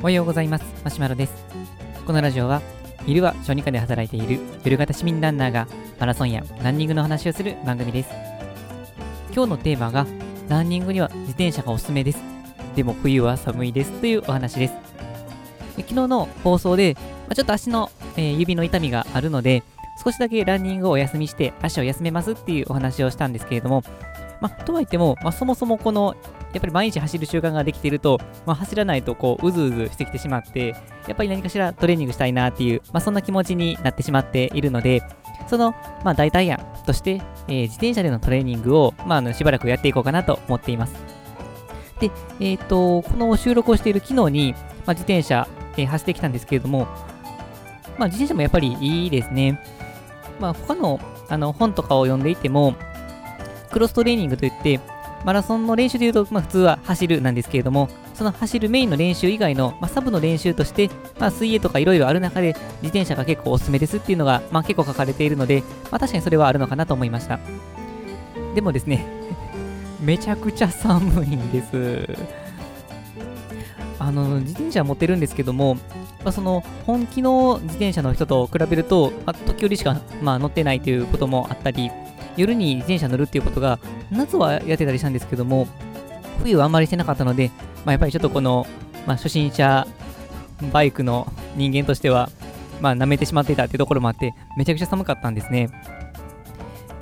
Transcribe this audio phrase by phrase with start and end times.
[0.00, 0.64] おはようございます。
[0.82, 1.32] マシュマロです。
[2.04, 2.60] このラジオは
[3.06, 5.68] 昼は小児科で働いている夜型市民ランナーが
[6.00, 8.10] マラソンやランニングの話をする番組です。
[9.32, 10.06] 今日のテーマが
[10.48, 12.18] ランニングには自転車がおすすめです。
[12.74, 13.92] でも冬は寒いです。
[14.00, 14.74] というお話です。
[15.76, 16.96] 昨日の放送で、
[17.28, 19.62] まちょっと足の、えー指の痛みがあるので
[20.04, 23.84] 少しだけランニングをお休みして足を休めますっていうお話をしたんですけれども
[24.42, 26.16] まあ、とはいっても、まあ、そもそもこの
[26.52, 30.68] やっぱり毎日走る習慣ができていると、まあ、走らないとこううずうずしてきてしまって
[31.06, 35.02] やっぱり何かしらトレーニングしたいなっていう、まあ、そんな気持ちになってしまっているので
[35.48, 35.72] その、
[36.04, 40.94] まあ、代替案として、えー自転車でのトレーニングを、まあ、あのしばらくやっていこうかなと思っています。
[42.00, 42.10] で、
[42.40, 45.46] えっ、とこの収録をしている昨日に、まあ、自転車、
[45.76, 46.86] えー走ってきたんですけれども、
[47.98, 49.62] まあ、自転車もやっぱりいいですね。
[50.40, 52.74] まあ、他のあの本とかを読んでいても
[53.70, 54.80] クロストレーニングといって、
[55.24, 67.38] マラソンの練習でいうと、まあ、普通は走るなんですけれども、その走るメインの練習以外の、まあ、サブの練習として、まあ、水泳とかいろいろある中で、自転車が結構おすすめですっていうのが、まあ、結構書かれているので、まあ、確かにそれはあるのかなと思いました。
[68.54, 69.06] でもですね、
[70.00, 72.08] めちゃくちゃ寒いんです。
[73.98, 75.76] あの、自転車持ってるんですけども、
[76.24, 81.90] まあ、その本気の自転車の人と比べると、まあ、時折しか、まあ、乗ってないということもあったり、
[82.36, 83.78] 夜に自転車乗るっていうことが、
[84.10, 85.68] 夏はやってたりしたんですけども、
[86.42, 87.50] 冬はあんまりしてなかったので、
[87.84, 88.66] まあ、やっぱりちょっとこの、
[89.06, 89.86] まあ、初心者
[90.72, 92.30] バイクの人間としては、
[92.80, 95.70] まあ、舐めてしまっていたっていうところもあって、めちゃくちゃ寒かったんですね。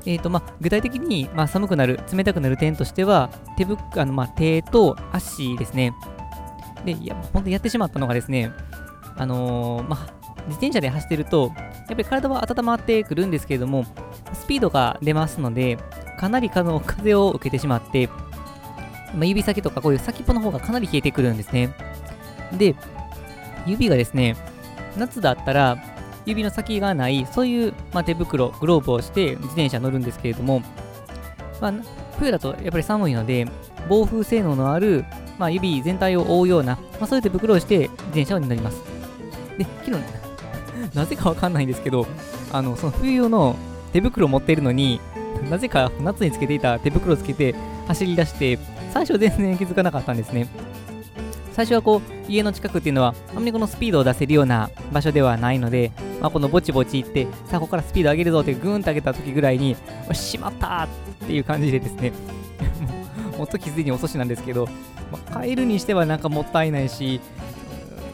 [0.07, 5.93] えーとまあ、具体的に、まあ、寒くなる、冷たくなる点としては、手ぶあの、まあ、手と足ですね。
[6.85, 8.51] で、いや、本当にやってしまったのがですね、
[9.17, 13.85] あのーまあ、自転車で走ってると、やっぱり体は温まってくるんですけれども、
[14.35, 15.79] スピードが出ますので、
[16.19, 18.09] かなりの風を受けてしまって、
[19.15, 21.75] まあ、指先とかこういう先っぽの方がかなり冷えてくるんですね。
[22.53, 22.75] で、
[23.67, 24.37] 指がですね、
[24.97, 25.79] 夏だったら
[26.27, 30.63] 指の先がない、そういう、まあ、手袋、グローブをして自転車乗るんですけれども、
[31.61, 31.75] まあ、
[32.19, 33.47] 冬だとやっぱり寒いので、
[33.89, 35.05] 防風性能のある、
[35.39, 38.83] まあ、指全体を覆うような、ま、そういう手袋をして自転車に乗ります。
[39.59, 40.03] で、昨日、
[40.95, 42.07] なぜかわかんないんですけど、
[42.53, 43.57] あの、その冬用の
[43.93, 45.01] 手袋を持っているのに、
[45.49, 47.55] なぜか夏につけていた手袋をつけて
[47.89, 48.59] 走り出して、
[48.93, 50.49] 最初は全然気づかなかったんですね。
[51.53, 59.77] 最初はこう、家の近くっていうのは、あんまりこのスピードを出せるような場所ではないので、まあ、このぼちぼち行って、さあ、ここからスピード上げるぞってグーンと上げた時ぐらいに、
[60.13, 60.89] しまった
[61.25, 62.13] っていう感じでですね、
[63.31, 64.69] もう、もっと気づいに遅しなんですけど、
[65.11, 67.21] まあ、帰るにしてはなんかもったいないし、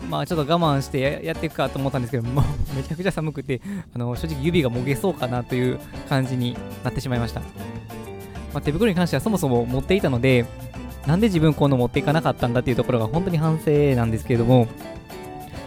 [0.09, 2.45] まあちょっと我慢してやっていくかと思ったんですけど、もう
[2.77, 3.61] めちゃくちゃ寒くて、
[3.95, 5.79] あの正直指がもげそうかなという
[6.09, 7.41] 感じになってしまいました。
[8.53, 10.47] まあ、手袋に関してはそもそも持っていたので、
[11.07, 14.67] なんで自分この持っていかなかったんだっていうところが本当に反省なんですけれども、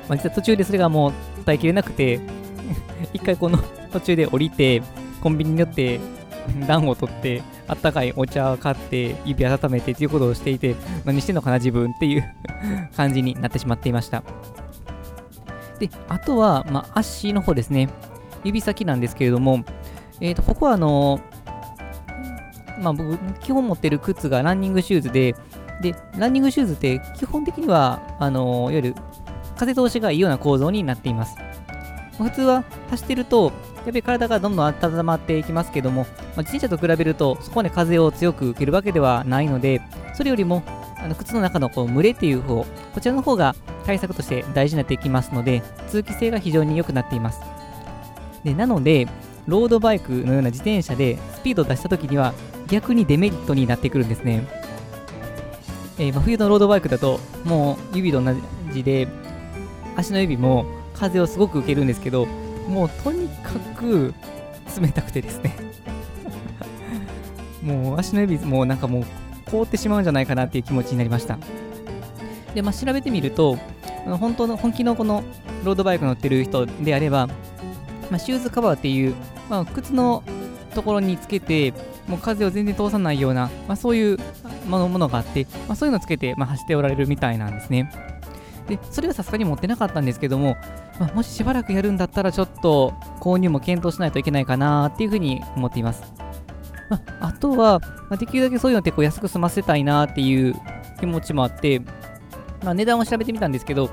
[0.07, 1.13] まあ、実は途中でそれがもう
[1.45, 2.19] 耐えきれなくて、
[3.13, 3.57] 一回この
[3.91, 4.81] 途中で降りて、
[5.21, 5.99] コンビニに寄って
[6.67, 10.75] 暖を取って、あったかいお茶を買って、指温めてっていうことをしていて、
[11.05, 12.23] 何してんのかな自分っていう
[12.97, 14.23] 感じになってしまっていました。
[15.79, 17.87] で、あとは、まあ、足の方ですね。
[18.43, 19.63] 指先なんですけれども、
[20.19, 21.19] えー、とここはあの
[22.81, 25.35] まあ、僕、基本持ってる靴がランニングシューズで、
[25.81, 28.95] で、ランニングシューズって基本的には、あのいわゆる
[29.57, 31.35] 風通しがいいような構造になっています。
[32.17, 39.81] 普通は走ってると、やっぱり体がどんどん温まっていきますけども、まあ、自転車と比べると、そこまで風を強く受けるわけではないので、
[40.13, 40.63] それよりも、
[40.97, 47.39] あの靴の中のこう蒸れっていう方、こちらの方が対策として大事になっていきますので、通気性が非常に良くなっています。
[48.43, 49.07] でなので、
[49.47, 52.33] ロードバイクのような自転車でスピードを出したときには、
[52.67, 54.45] 逆にデメリットになってくるんですね。
[55.97, 58.35] えーま冬のロードバイクだと、もう指と同
[58.71, 59.07] じで、
[59.95, 62.27] 足の指も風をすごく受けるんですけど、
[62.69, 64.13] もうとにかく
[64.79, 65.55] 冷たくてですね。
[67.63, 69.03] もう足の指もうなんかもう
[69.49, 71.37] 凍ってしまうんじゃないかなっていう気持ちになりました。
[72.53, 73.57] で、まあ、調べてみると、
[74.05, 75.23] 本当の本気のこの
[75.63, 77.27] ロードバイク乗ってる人であれば、
[78.09, 79.15] まあ、シューズカバーっていう、
[79.49, 80.23] まあ、靴の
[80.73, 81.73] ところにつけて、
[82.07, 84.17] もう風を全然通さないような、まあ、そういう
[84.67, 87.91] ものものがあって、まあ、そういうのをつけて、まあ、走っておられるみたいなんですね。
[88.67, 90.57] で、それはさすがに持ってなかったんですけども、
[90.99, 96.03] まあ、もししばらくやるんだったら、ちょっと購入も検討しないといけないかなっていうふうに思っています。
[96.89, 97.79] まあ、あとは、
[98.09, 100.55] まあ、できるだけそういうのってこう安く済ませたいなっていう
[100.99, 101.79] 気持ちもあって、
[102.63, 103.89] まあ、値段を調べてみたんですけど、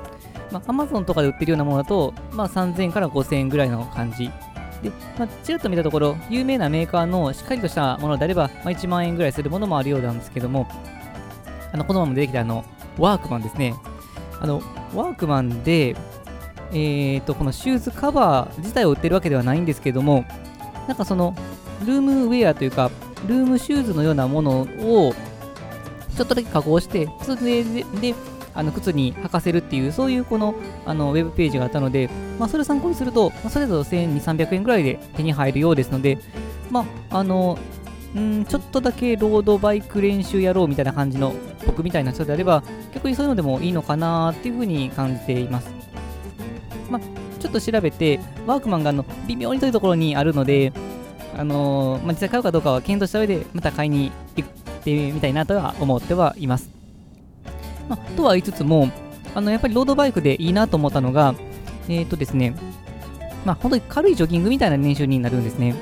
[0.51, 4.29] まあ、Amazon とかで売ってるようなものだと、まあ、3000円から5000円ぐらいの感じ。
[4.81, 10.67] で、まあ、ちらっと見たところ、有名なメーカーのしっかりとしたものであれば、まあ、1万円ぐらいするものもあるようなんですけども、
[11.71, 12.65] あの、このまま出てきたあの、
[12.97, 13.75] ワークマンですね。
[14.39, 14.61] あの、
[14.93, 15.95] ワークマンで、
[16.71, 20.25] えーと、このシューズカバー自体を売ってるわけではないんですけども、
[20.87, 21.35] なんかその、
[21.85, 22.91] ルームウェアというか、
[23.27, 25.13] ルームシューズのようなものを、
[26.15, 28.15] ちょっとだけ加工して、それで、で
[28.53, 30.55] あの靴に履かせるっていう、そういうこの
[30.85, 32.09] あのウェブページがあったので、
[32.39, 36.17] まあ、それを参考にすると、まあ、それぞれ1200、300円ぐらいで手に入るようですので、
[36.71, 37.59] まあ、あの、
[38.17, 41.35] んちょっとだけロードバイク練習やろうみたいな感じの
[41.67, 42.63] 僕みたいな人であれば、
[42.95, 45.76] 逆にそういうのでもいいのかなっていうふうに感じています。
[46.89, 47.01] まあ、
[47.39, 50.73] ちょっと調べて、ワークマンがあの微妙にというところにあるので、
[51.35, 54.49] あのー、まあ、実際買うかどうかは検討した上で、また買いに行っ
[54.83, 56.69] てみたいなとは思ってはいます。
[57.89, 58.89] まあ、とは言いつつも、
[59.35, 61.35] あのやっぱりロードバイクでいいなと思ったのが、
[61.87, 62.55] えっ、ー、とですね、
[63.45, 65.75] まあ、本当に軽いジョギングみたいな練習になるんですね。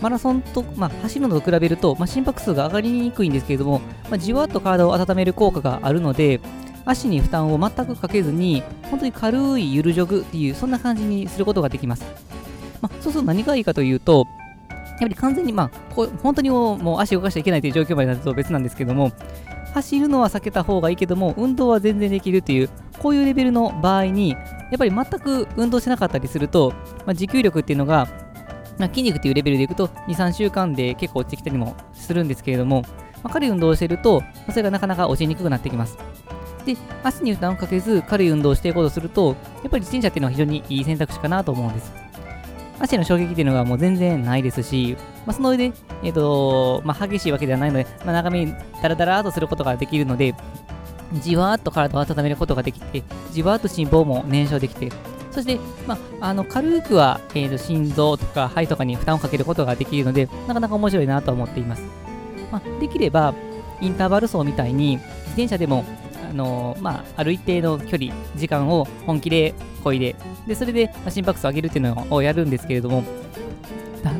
[0.00, 6.40] マラソンと、まあ、走るのと比べると、まあ、心拍数が上がりにくいんですけれども、まあ、じわっと体を温める効果があるので、
[6.84, 12.04] 足に負担を全くかけずに、本当に軽いゆるジョグっていう、そんな感じにすることができます。
[12.80, 14.26] まあ、そうすると何がいいかというと、
[14.68, 19.12] やっぱり完全に、まあ、こう本当にもう足を動かしちゃいけないという状況までなると別なんですけども、
[19.72, 22.68] 走るのは避けた方がいいけども、運動は全然できるっていう、
[22.98, 24.36] こういうレベルの場合に、や
[24.76, 26.72] っぱり全く運動しなかったりすると、
[27.06, 28.08] まあ、持久力っていうのが、
[28.78, 32.82] まあ、筋肉っていうレベルでいくと、2、3週間で結構落ちてきたりもするんですけれども、
[33.22, 35.98] まあ、軽い運動をしていると、それがなかなか落ちにくくなってきます。
[36.64, 41.92] で、足に負担をかけず軽い運動をしていこうとすると、やっぱり自転車っていうのは非常にいい選択肢かなと思うんです。
[42.80, 44.96] 足への衝撃っていうのがもう全然ないですし、
[45.26, 45.72] まあ、その上で、
[46.02, 50.34] えっ、ー、とまあ、激しいわけではないので、まあ、長めにダラダラーとすることができるので、
[51.22, 53.02] じわーっと体を温めることができて、
[53.32, 54.90] じわーっと心房も燃焼できて、
[55.30, 61.82] そして、まあ、あの軽くは、えーと、心臓とか肺とかに負担をかけることができるので、なかなか面白いなと思っています。
[62.50, 63.34] まあ、できれば、
[63.80, 65.84] インターバル走みたいに、自転車でも、
[66.30, 69.54] あの、まあ、ある一定の距離、時間を本気で
[69.84, 70.16] 漕いで、
[70.46, 73.04] でそれで、ま心拍数を上げるっていうのをやるんですけれども、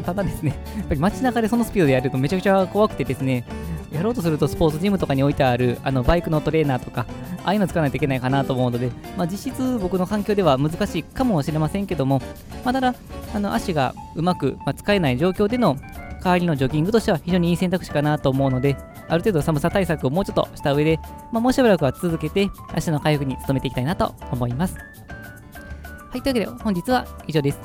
[0.04, 3.44] ただですね、 やっぱり街中でそのスピードでやるとめちゃくちゃ怖くてですね、
[3.92, 7.06] やろうとするとスポーツジムとかに置いてあるあのバイクのトレーナーとか、
[7.44, 12.20] ああいうの使わないといけないかなと思うので、まあ、実質僕の環境では難しいかもしれませんけども、
[12.64, 12.94] まあ、ただ、
[13.32, 15.76] あの足がうまく、まあ、使えない状況での
[16.22, 18.76] 代わりのジョギングとしては非常にいい選択肢かなと思うので、
[19.08, 20.98] ある程度寒さ対策をもうちょっとした上で、
[21.32, 24.76] まあ、もうしばらくは続けて足の回復に努めていきたいなと思います。
[24.76, 27.58] はい、というわけで本日は以上です。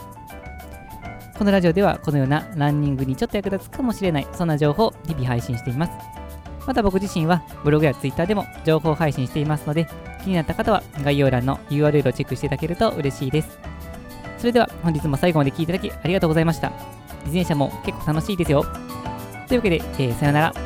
[1.38, 5.92] このラジオではこのようなランニングにちょっと役立つかもしれない、そんな情報を日々配信しています。
[6.66, 9.88] また僕自身はブログや Twitter でも情報配信していますので、
[10.24, 13.60] 気になった方は概要欄の URL をチェックしていただけると嬉しいです。
[14.38, 16.72] それでは本日も最後まで聴いていただきありがとうございました。
[17.25, 18.63] 自転車も結構楽しいですよ。
[19.48, 20.64] というわけで、えー、さよなら。